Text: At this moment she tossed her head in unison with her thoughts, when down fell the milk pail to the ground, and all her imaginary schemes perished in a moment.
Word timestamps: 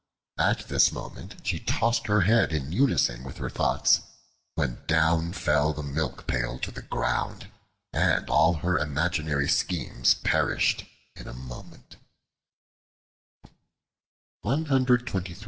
At 0.39 0.67
this 0.67 0.91
moment 0.91 1.35
she 1.45 1.59
tossed 1.59 2.07
her 2.07 2.21
head 2.21 2.51
in 2.53 2.71
unison 2.71 3.23
with 3.23 3.37
her 3.37 3.51
thoughts, 3.51 4.01
when 4.55 4.83
down 4.87 5.31
fell 5.31 5.73
the 5.73 5.83
milk 5.83 6.25
pail 6.25 6.57
to 6.57 6.71
the 6.71 6.81
ground, 6.81 7.51
and 7.93 8.27
all 8.27 8.55
her 8.65 8.79
imaginary 8.79 9.47
schemes 9.47 10.15
perished 10.15 10.85
in 11.15 11.27
a 11.27 11.35
moment. 11.35 11.97